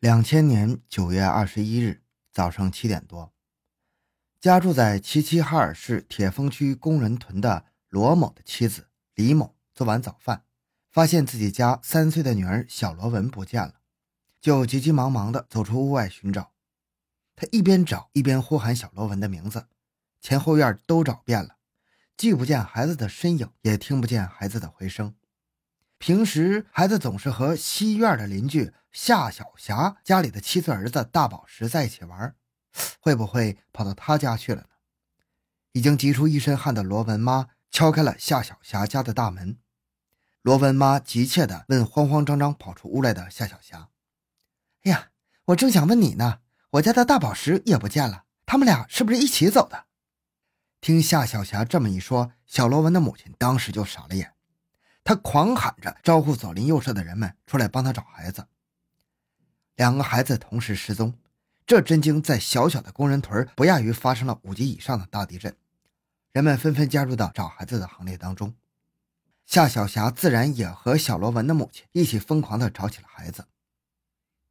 [0.00, 2.02] 两千年九月二十一日
[2.32, 3.34] 早上七点多，
[4.40, 10.44] 家住在齐齐哈尔市铁峰区工人屯的罗某的妻子李某做完早饭，
[10.90, 13.74] 发现自己家三岁的女儿小罗文不见了，
[14.40, 16.52] 就急急忙忙地走出屋外寻找。
[17.36, 19.66] 他一边找一边呼喊小罗文的名字，
[20.22, 21.58] 前后院都找遍了，
[22.16, 25.14] 既不见孩子的身影，也听不见孩子的回声。
[26.00, 32.34] 平时孩子总是和西院的邻居夏小霞家里的七岁儿子大宝石在一起玩，
[32.98, 34.68] 会不会跑到他家去了呢？
[35.72, 39.58] 已经急出一身汗的罗文妈敲开了夏小霞家的大门。
[40.40, 43.90] 罗文妈急切地问慌慌张张跑出屋来的夏小霞
[44.84, 45.10] ：“哎呀，
[45.48, 46.38] 我正想问你呢，
[46.70, 49.84] 我家的大宝石也不见了，他们俩是不是一起走的？”
[50.80, 54.32] 听夏小霞这么一说，小罗文的母亲当时就傻了眼。
[55.10, 58.46] 他狂喊着招呼左邻右舍的人们出来帮他找孩子。
[59.74, 61.18] 两个孩子同时失踪，
[61.66, 65.56] 这震惊在小小的工人屯不亚于发生了五级以上的大地震。
[66.30, 68.54] 人们纷纷加入到找孩子的行列当中。
[69.46, 73.48] 夏小霞自然也和小罗文的母亲一起疯狂地找起了孩子。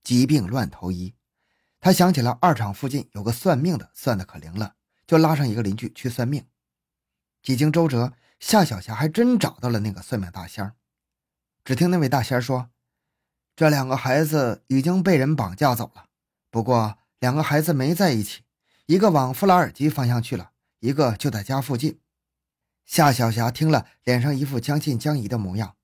[0.03, 1.13] 疾病乱投医，
[1.79, 4.75] 他想起了二厂附近有个算命的，算的可灵了，
[5.07, 6.45] 就拉上一个邻居去算命。
[7.41, 8.11] 几经周折。
[8.39, 10.75] 夏小霞还真找到了那个算命大仙儿。
[11.63, 12.69] 只听那位大仙儿说
[13.55, 16.05] ：“这两个孩子已经被人绑架走了，
[16.49, 18.43] 不过两个孩子没在一起，
[18.85, 21.99] 一个往富拉尔基方向去了，一个就在家附近。”
[22.85, 25.75] 夏小霞听了，脸上一副将信将疑的模样。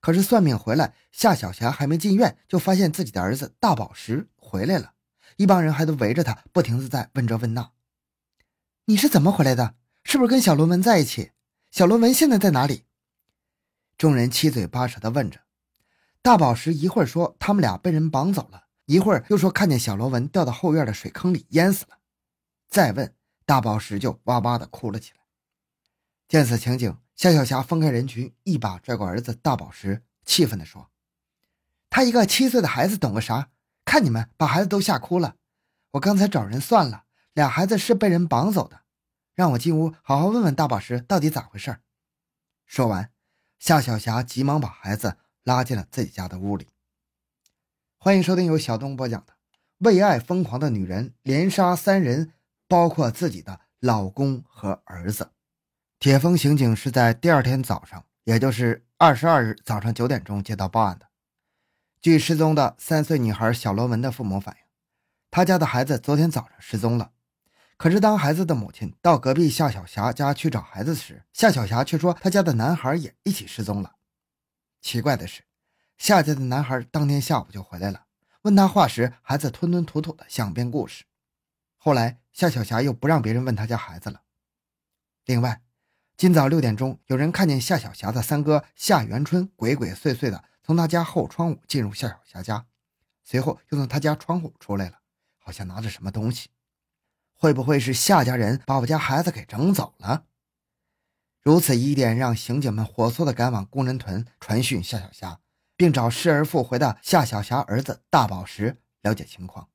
[0.00, 4.92] 可是算命回来，夏小霞还没进院，就发现自己的儿子大宝石回来了，
[5.36, 7.72] 一帮人还都围着他，不停的在问这问那
[8.84, 9.74] ：“你是怎么回来的？
[10.04, 11.32] 是不是跟小罗文在一起？”
[11.74, 12.84] 小罗文现在在哪里？
[13.98, 15.40] 众人七嘴八舌地问着。
[16.22, 21.98] 大宝石一会儿说他们俩被人绑走了，一会儿又说看见小罗文掉到后院的水坑里淹死了。
[22.68, 23.12] 再问
[23.44, 25.22] 大宝石就哇哇地哭了起来。
[26.28, 30.90] 见此情景，夏小霞分开人群，一把拽过儿子大宝石，气愤地说
[31.90, 33.50] ：“他一个七岁的孩子懂个啥？
[33.84, 35.34] 看你们把孩子都吓哭了。
[35.90, 38.82] 我刚才找人算了，俩孩子是被人绑走的。”
[39.34, 41.78] 让我进屋好好问问大宝石到底咋回事。
[42.66, 43.10] 说完，
[43.58, 46.68] 夏小霞急忙把孩子拉进了自己家的屋里。
[47.98, 49.32] 欢迎收听由小东播讲的
[49.78, 52.32] 《为爱疯狂的女人连杀三人，
[52.68, 55.24] 包括自己的老公和儿子》。
[55.98, 61.08] 铁峰刑警是在第二天早上，也就是二十二日早上九点钟接到报案的。
[62.00, 64.62] 据失踪的三岁女孩小罗文的父母反映，
[65.30, 67.10] 他家的孩子昨天早上失踪了。
[67.76, 73.96] 可是，当孩子的母亲到隔壁夏小霞家去找孩子时，夏小霞却说她家的男孩也一起失踪了。
[74.80, 75.42] 奇怪的是，
[75.98, 78.06] 夏家的男孩当天下午就回来了，
[78.42, 81.04] 问他话时，孩子吞吞吐吐的想编故事。
[81.76, 84.22] 后来，夏小霞又不让别人问他家孩子了。
[85.24, 85.60] 另外，
[86.16, 92.66] 今早六点钟，有人看见夏小霞的三哥夏元春鬼鬼祟祟的从他家后窗户进入夏小霞家，
[93.24, 95.00] 随后又从他家窗户出来了，
[95.38, 96.50] 好像拿着什么东西。
[97.44, 100.24] 会不会是夏家人把我家孩子给整走了？
[101.42, 105.40] 如此疑点让刑警们火速的赶往工人屯传讯夏小霞，
[105.76, 109.68] 并找失而复回的夏小霞儿子大宝石了解情况。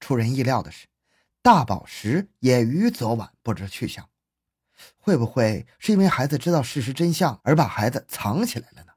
[0.00, 0.86] 出人意料的是，
[1.40, 4.10] 大宝石也于昨晚不知去向。
[4.98, 8.92] 会不会是因为孩子知道事实真相而把孩子藏起来了呢？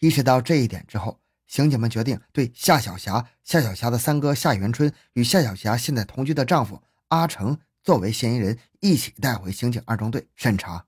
[0.00, 1.23] 意识到这一点之后。
[1.46, 10.86] 刑警们决定对夏小霞、夏小霞的三哥夏元春与夏小霞现在同居的丈夫阿成作为嫌疑人一起带回刑警二中队审查。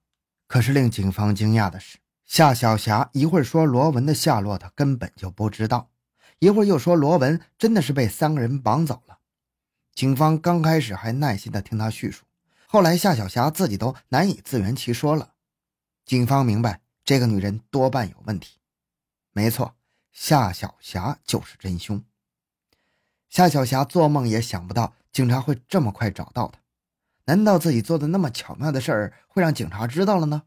[0.49, 5.91] 可是令警方惊讶的是，夏小霞一会儿说罗文的下落她根本就不知道，
[6.39, 9.19] 一会儿又说罗文真的是被三个人绑走了。
[9.95, 12.25] 警方刚开始还耐心地听她叙述，
[12.67, 15.35] 后来夏小霞自己都难以自圆其说了。
[16.05, 18.59] 警方明白这个女人多半有问题。
[19.33, 19.76] 没错。
[20.19, 22.03] 夏小霞就是真凶。
[23.29, 26.59] 夏小霞做梦也想不到警察会这么快找到她，
[27.27, 30.45] 难道自己做的那么巧妙的事儿会让警察知道了呢？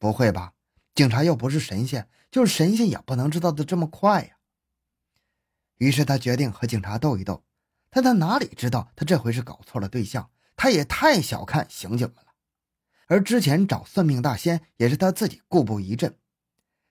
[0.00, 0.54] 不会吧，
[0.96, 4.36] 警察又不是神仙，就是神仙也不能知道的这么快呀。
[5.76, 7.44] 于是他决定和警察斗一斗，
[7.88, 12.32] 但他哪里知道他这回是搞错了对象，他也太小看刑警们了。
[13.06, 16.18] 而之前找算命大仙也是他自己故布疑阵。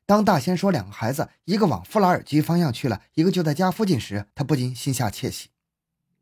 [0.08, 5.50] 当大仙说两个孩子一个往富拉尔基方向去了，一个就在家附近时，他不禁心下窃喜。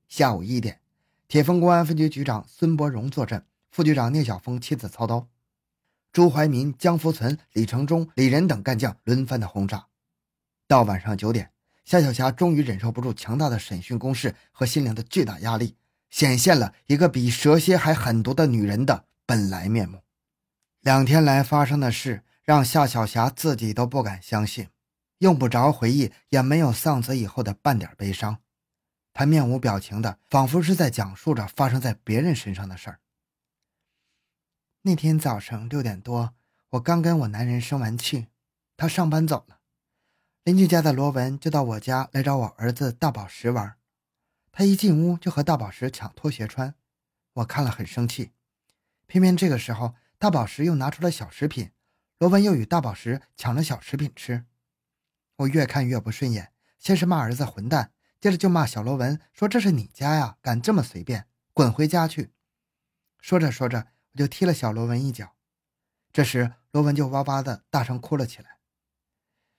[0.09, 0.79] 下午一点，
[1.27, 5.27] 铁峰公安分局局长孙伯荣坐镇，副局长聂小峰亲自操刀，
[6.11, 9.85] 朱怀民、江福存、李成忠、李仁等干将轮番的轰炸。
[10.67, 11.51] 到晚上九点，
[11.83, 15.75] 夏小霞终于忍受不住强大的审讯攻势和心灵的巨大压力，
[16.09, 19.99] 显现了一个比蛇蝎还狠毒的女人的本来面目。
[20.81, 24.69] 两天来发生的事让夏小霞自己都不敢相信，
[25.17, 28.39] 用不着回忆，也没有丧子以后的半点悲伤。
[29.13, 32.99] 她面无表情的，仿佛是在讲述着发生在别人身上的事儿。
[34.83, 36.35] 那天早上六点多，
[36.69, 38.27] 我刚跟我男人生完气，
[38.77, 39.61] 他上班走了。
[40.43, 43.77] 邻居家的罗文就到我家来找我儿子大宝石玩，
[44.51, 46.75] 他一进屋就和大宝石抢拖鞋穿，
[47.33, 48.29] 我看了很生气。
[49.07, 51.71] 偏偏这个时候，大宝石又拿出了小食品，
[52.17, 54.45] 罗文又与大宝石抢了小食品吃，
[55.37, 57.91] 我越看越不顺眼，先是骂儿子混蛋，
[58.21, 62.31] 接着就骂小罗文，说这是你家呀，敢这么随便，滚回家去。
[63.19, 65.35] 说着说着，我就踢了小罗文一脚，
[66.13, 68.59] 这时罗文就哇哇的大声哭了起来。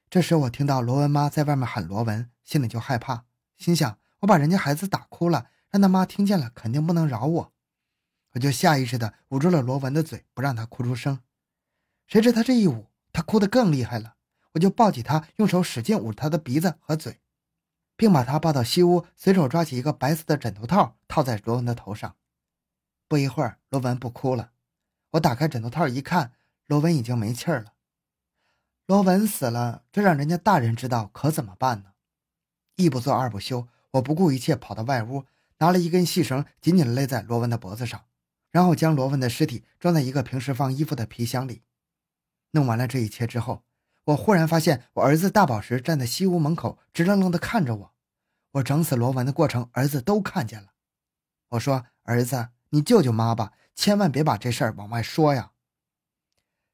[0.09, 3.27] 这时，我听到罗文妈在外面喊罗文，心里就害怕，
[3.59, 7.53] 心想：我把人家孩子打哭了，让他妈听见了，肯定不能饶我。
[8.33, 11.21] 我就下意识地捂住了罗文的嘴，不让他哭出声。
[12.07, 14.15] 谁知他这一捂，他哭得更厉害了。
[14.53, 17.21] 我就抱起他，用手使劲捂他的鼻子和嘴，
[17.97, 22.17] 并把他抱到西屋，随手抓起一个白色的枕头套套在罗文的头上。
[23.09, 24.53] 不一会儿，罗文不哭了。
[25.11, 26.33] 我打开枕头套一看，
[26.67, 27.75] 罗文已经没气儿了。
[28.87, 31.93] 罗文死了，这让人家大人知道可怎么办呢？
[32.77, 35.25] 一不做二不休，我不顾一切跑到外屋，
[35.59, 38.05] 拿了一根细绳，紧紧勒在罗文的脖子上，
[38.51, 41.63] 然后将罗文的尸体装在一个平时放衣服的皮箱里。
[42.57, 43.63] 弄完了这一切之后，
[44.05, 47.93] 我忽然发现我儿子大宝石站在西屋门口，直愣愣地看着我。
[48.53, 50.69] 我整死罗文的过程，儿子都看见了。
[51.51, 55.51] 我说：“儿子，你救救妈吧，千万别把这事儿往外说呀。”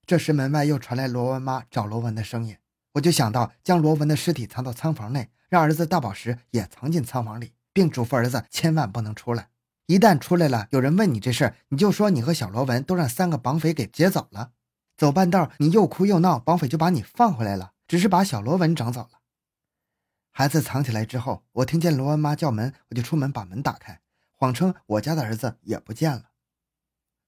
[0.07, 2.57] 这时，门外又传来罗文妈找罗文的声音，
[2.93, 9.49] 我就想到将罗文的尸体藏到仓房内，让儿子大宝石也藏进仓房里，并嘱咐儿子千万不能出来。
[9.87, 14.53] 一旦出来了，有人问你这事儿，你就说你和小罗文都让三个绑匪给劫走了。
[15.03, 19.19] 走半道，你又哭又闹，绑匪就把你放回来了，只是把小罗文整走了。
[20.31, 24.01] 孩子藏起来之后，我听见罗文妈叫门，我就出门把门打开，
[24.31, 26.27] 谎称我家的儿子也不见了。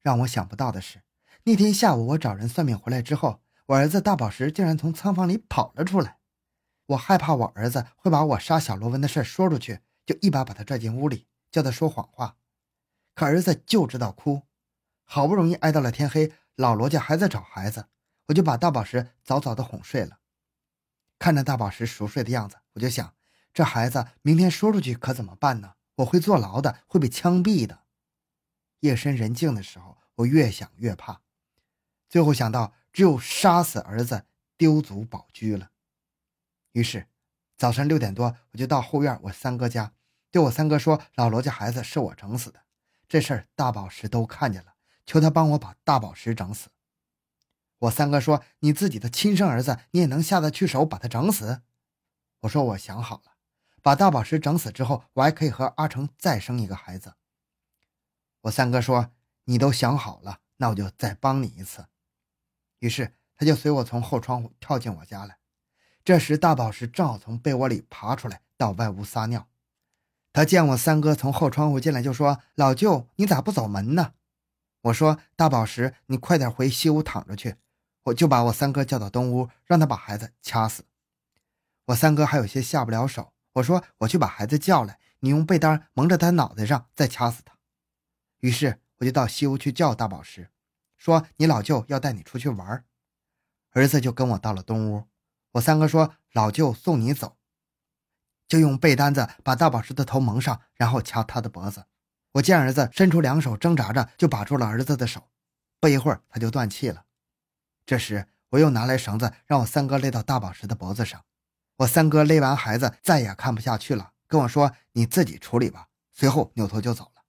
[0.04, 1.02] 让我想不到的是。
[1.42, 6.18] 那天下午，我找人算命回来之后，我儿子大宝石竟然从仓房里跑了出来。
[6.86, 12.36] 我害怕我儿子会把我杀小罗文的事说出去，就一把把他拽进屋里，叫他说谎话。
[13.16, 14.42] 可儿子就知道哭。
[15.02, 17.88] 好不容易挨到了天黑，老罗家还在找孩子，
[18.26, 20.20] 我就把大宝石早早的哄睡了。
[21.18, 23.14] 看着大宝石熟睡的样子，我就想，
[23.52, 25.74] 这孩子明天说出去可怎么办呢？
[25.96, 27.84] 我会坐牢的，会被枪毙的。
[28.80, 31.22] 夜深人静的时候，我越想越怕。
[32.08, 34.26] 最后想到，只有杀死儿子，
[34.56, 35.70] 丢卒保车了。
[36.72, 37.08] 于是，
[37.56, 39.92] 早晨六点多，我就到后院我三哥家，
[40.30, 42.60] 对我三哥说：“老罗家孩子是我整死的，
[43.08, 44.73] 这事儿大宝石都看见了，
[45.06, 46.68] 求他帮我把大宝石整死。”
[47.80, 51.62] 我三哥说：“你自己的亲生儿子，你也能下得去手把他整死？”
[52.40, 53.32] 我说：“我想好了，
[53.82, 57.14] 把大宝石整死之后，我还可以和阿成再生一个孩子。”
[58.42, 59.10] 我三哥说
[59.44, 61.86] ：“你都想好了，那我就再帮你一次。”
[62.80, 65.38] 于是他就随我从后窗户跳进我家来。
[66.04, 69.48] 这时大宝石正好从被窝里爬出来，到外屋撒尿。
[70.32, 74.14] 他见我三哥从后窗户进来，就说：“老舅，你咋不走门呢？”
[74.84, 77.56] 我说：“大宝石，你快点回西屋躺着去。”
[78.04, 80.84] 我就把我三哥叫到东屋，让他把孩子掐死。
[81.86, 87.56] 我三哥还有些下不了手，我说：“我去把孩子叫来，你用被单蒙着他脑袋上，再掐死他。”
[88.40, 90.50] 于是我就到西屋去叫大宝石。
[90.98, 92.84] 说你老舅要带你出去玩，
[93.70, 95.04] 儿子就跟我到了东屋。
[95.52, 97.38] 我三哥说老舅送你走，
[98.46, 101.86] 就用被单子把大宝石的头蒙上，然后掐他的脖子。
[102.34, 105.28] 我见儿子伸出两手挣扎着，就把住了儿子的手。
[105.78, 107.04] 不一会儿他就断气了。
[107.86, 111.24] 这时我又拿来绳子，让我三哥勒到大宝石的脖子上。
[111.76, 115.88] 我三哥勒完孩子再也看不下去了，跟我说你自己处理吧。
[116.12, 117.22] 随后扭头就走了。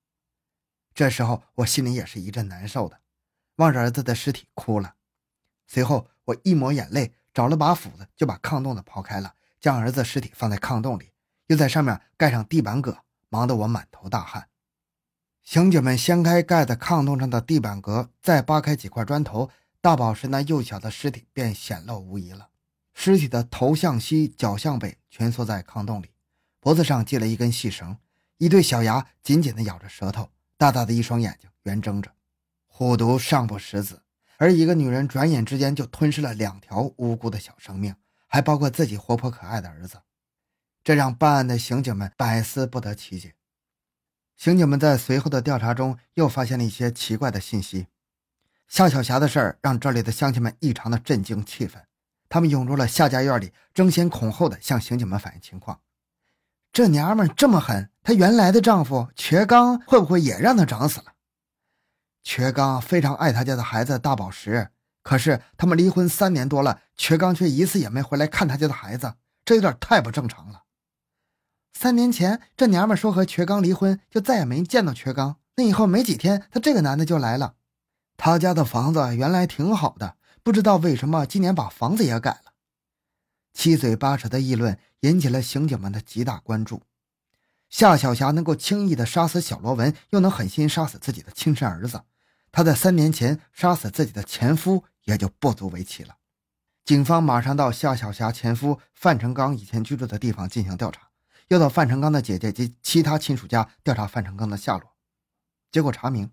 [0.93, 2.99] 这时候我心里也是一阵难受的。
[3.57, 4.95] 望着儿子的尸体哭了，
[5.67, 11.11] 随后我一抹眼泪，找了把斧子就把炕洞子刨开了，将儿子尸体放在炕洞里，
[11.47, 12.97] 又在上面盖上地板革，
[13.29, 14.49] 忙得我满头大汗。
[15.45, 22.49] 刑警们掀开盖在炕洞上的地板革，再扒开几块砖头，大宝石那幼小的尸体便显露无遗了。
[22.95, 26.09] 尸体的头向西，脚向北，蜷缩在炕洞里，
[26.59, 27.95] 脖子上系了一根细绳，
[28.39, 32.11] 一对小牙紧紧地咬着舌头，大大的一双眼睛圆睁着。
[32.65, 34.01] 虎毒尚不食子，
[34.37, 40.01] 而一个女人转眼之间就吞噬了两条无辜的小生命，还包括自己活泼可爱的儿子。
[40.83, 43.34] 这让办案的刑警们百思不得其解。
[44.37, 47.87] 刑警们在随后的调查中又发现了一些奇怪的信息。
[48.67, 51.81] 夏小霞的事儿让这里的乡亲们异常的震惊气愤，
[52.27, 55.79] 他们涌入了夏家院里，争先恐后的向刑警们反映情况。
[56.73, 61.13] 这娘们这么狠，她原来的丈夫瘸刚会不会也让她整死了？
[62.23, 64.69] 瘸刚非常爱他家的孩子大宝石，
[65.03, 69.13] 可是他们离婚三年多了，瘸刚却一次也没回来看他家的孩子，
[69.45, 70.63] 这有点太不正常了。
[71.77, 75.35] 三年前，这娘们说和瘸刚离婚，就再也没见到瘸刚。
[75.57, 77.55] 那以后没几天，他这个男的就来了。
[78.15, 82.53] 他家的房子原来挺好的，不知道为什么今年把房子也改了。
[83.53, 86.81] 七嘴八舌的议论引起了刑警们的极大关注。
[87.69, 92.01] 夏小霞能够轻易的杀死小罗文，又能狠心杀死自己的亲生儿子，
[92.53, 96.15] 她在三年前杀死自己的前夫也就不足为奇了。
[96.85, 101.04] 警方马上到夏小霞前夫范成刚以前居住的地方进行调查，
[101.47, 104.95] 又到范成刚的姐姐及其他亲属家调查范成刚的下落，
[105.71, 106.31] 结果查明。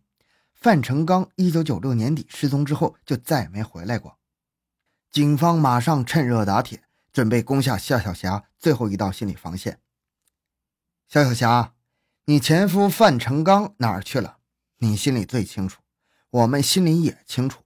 [0.55, 4.19] 范成刚一九九六年底失踪之后，就再也没回来过。
[5.11, 9.81] 警方马上趁热打铁，准备攻下夏小霞最后一道心理防线。
[11.09, 11.75] 夏小霞，
[12.27, 14.39] 你前夫范成刚哪儿去了？
[14.79, 15.83] 你心里最清楚，
[16.31, 17.65] 我们心里也清楚。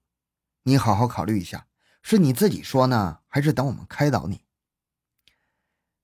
[0.63, 1.67] 你好好考虑一下，
[2.03, 4.46] 是你自己说呢，还是等我们开导你？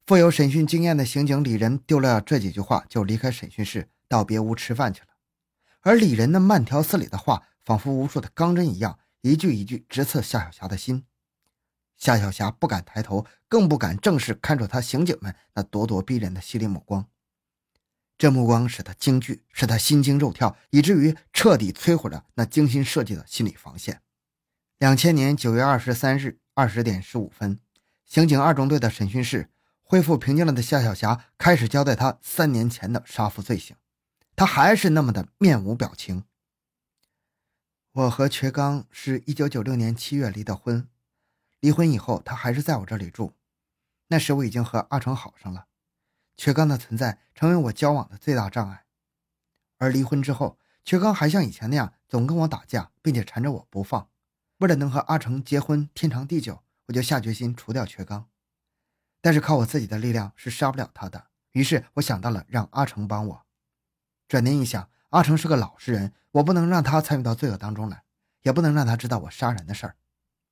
[0.05, 5.09] 富有审讯经验的刑警李仁丢了这几句话，就离开审讯室，到别屋吃饭去了。
[5.83, 11.05] 而李仁那慢条斯理的话，仿佛无数的钢针一样，一句一句直刺夏小霞的心。
[11.97, 17.07] 夏小霞不敢抬头，更不敢正视看着他刑警们那咄咄逼人的犀利目光。
[18.19, 24.03] 这目光使他惊惧，使他心惊肉跳，以至于彻底摧毁了那精心设计的心理防线。
[24.79, 27.61] 两千年九月二十三日二十点十五分，
[28.05, 29.49] 刑警二中队的审讯室
[29.93, 33.77] 恢复平静了的夏小霞开始交代他三年前的杀父罪行。
[34.35, 36.25] 他还是那么的面无表情。
[37.93, 40.89] 我和瘸刚是一九九六年七月离的婚，
[41.61, 43.35] 离婚以后他还是在我这里住。
[44.09, 45.67] 那时我已经和阿成好上了，
[46.39, 48.87] 瘸刚的存在成为我交往的最大障碍。
[49.77, 54.09] 而离婚之后，瘸刚还像以前那样总跟我打架，并且缠着我不放。
[54.61, 58.31] 为了能和阿成结婚天长地久，我就下决心除掉瘸刚。
[59.23, 63.43] 但是靠我自己的力量是杀不了他的，于是我想到了让阿成帮我。
[64.29, 68.03] 转念一想，阿成是个老实人，我不能让他参与到罪恶当中来，
[68.43, 69.97] 也不能让他知道我杀人的事儿。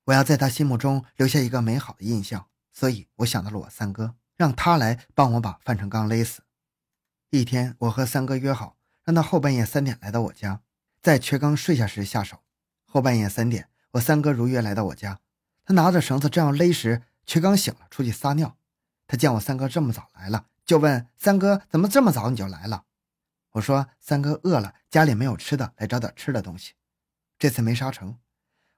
[0.04, 6.42] 我要在他心目中留下一个美好的印象，所以我想到了我三哥，让他来帮我把范成刚勒死。
[7.30, 10.62] 一天，我和三哥约好，让他后半夜三点来到我家，
[11.02, 12.42] 在缺刚睡下时下手。
[12.84, 15.20] 后半夜三点，我三哥如约来到我家，
[15.64, 18.56] 他拿着绳子正要勒时，缺刚醒了，出去撒尿。
[19.10, 22.84] 他见我三哥这么早来了，就问三哥：“怎么这么早你就来了？”
[23.50, 26.74] 我说：“三哥饿了，家里没有吃的，来找点吃的东西。
[27.36, 28.16] 这次没杀成，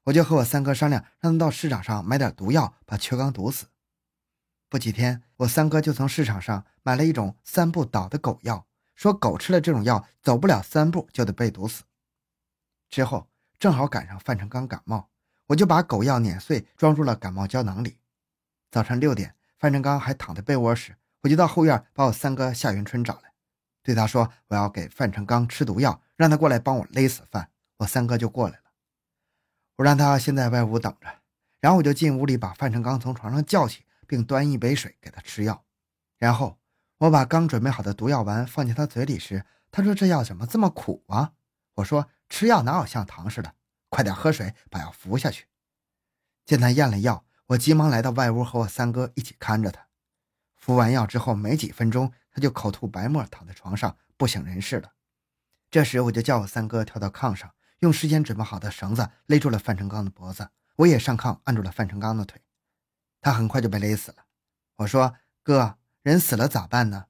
[0.04, 3.66] 我就和我三哥商量，让他到市场上买点毒药，把瘸刚毒死。
[4.70, 11.82] 不几天，我三哥就从市场上买了一种三步倒的狗药，说狗吃了这种药，走不了三步就得被毒死。
[12.88, 15.10] 之后正好赶上范成刚感冒，
[15.48, 17.98] 我就把狗药碾碎，装入了感冒胶囊里。
[18.70, 23.32] 早晨六点，范成刚还躺在被窝时，我就到后院把我三哥夏云春找来。”
[23.80, 28.64] 对他说：“我要给范成刚吃毒药，让他过来帮我勒死范。”我三哥就过来了。
[29.76, 31.06] 我让他先在外屋等着，
[31.60, 35.64] 然后我就进屋里把范成刚从床上叫起，并端一杯水给他吃药。
[36.18, 36.58] 然后
[36.98, 41.34] 我把刚准备好的毒药丸放进他嘴里时，他说：“这药怎么这么苦啊？”
[41.74, 43.54] 我说：“吃药哪有像糖似的？
[43.88, 45.46] 快点喝水，把药服下去。”
[46.44, 49.86] 见他咽了药，我急忙来到外屋和我三哥一起看着他。
[50.54, 52.12] 服完药之后没几分钟。
[52.34, 54.92] 他就口吐白沫，躺在床上不省人事了。
[55.70, 62.40] 这时，我就叫我三哥跳到炕上，用事先准备好的绳子勒住了范成刚的脖子，我也上炕按住了范成刚的腿。
[63.20, 64.24] 他很快就被勒死了。
[64.76, 67.08] 我说：“哥，人死了咋办呢？”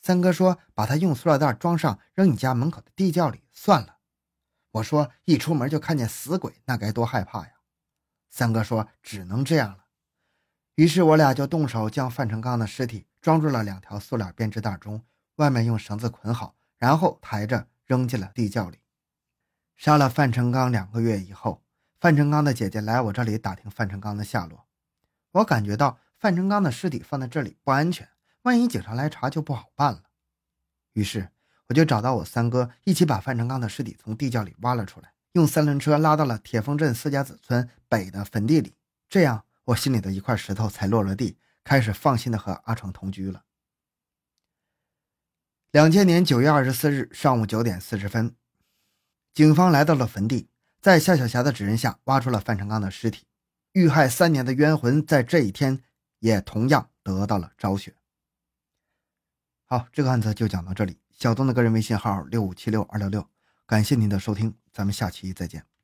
[0.00, 3.98] 三哥说：“把他用塑料袋装上，扔你家门口的地窖里算了。”
[4.72, 7.50] 我说：“一出门就看见死鬼，那该多害怕呀！”
[8.36, 9.86] 三哥说：“只能这样了。”
[10.76, 13.06] 于是，我俩就动手将范成刚的尸体。
[13.22, 15.02] 装入了两条塑料编织袋中，
[15.36, 18.78] 外面用绳子捆好，然后抬着扔进了地窖里。
[19.74, 21.64] 杀了范成刚两个月以后，
[21.98, 24.68] 范成刚的姐姐来我这里打听范成刚的下落。
[25.32, 28.08] 我感觉到范成刚的尸体放在这里不安全，
[28.42, 30.04] 万一警察来查就不好办了。
[30.92, 31.30] 于是
[31.66, 38.74] 我就找到我三哥，一起把范成刚的尸体从地窖里挖了出来，用三轮车拉到了铁峰镇四家子村北的坟地里。
[39.06, 41.36] 这样，我心里的一块石头才落了地。
[41.62, 43.42] 开始放心的和阿成同居了。
[45.72, 48.36] 两千年九月二十四日上午九点四十分，
[49.34, 50.48] 警方来到了坟地，
[50.80, 53.26] 在夏小霞的指认下挖出了范成刚的尸体。
[53.72, 55.82] 遇害三年的冤魂在这一天
[56.20, 57.94] 也同样得到了昭雪。
[59.64, 60.96] 好，这个案子就讲到这里。
[61.10, 63.28] 小东的个人微信号六五七六二六六，
[63.66, 65.75] 感谢您的收听，咱们下期再见。